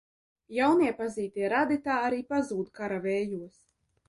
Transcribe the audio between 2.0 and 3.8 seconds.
arī pazūd kara vējos.